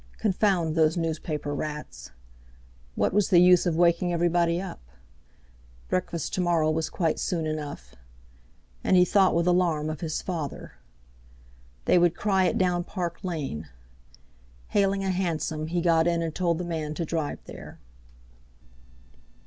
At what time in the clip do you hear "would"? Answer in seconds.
11.99-12.15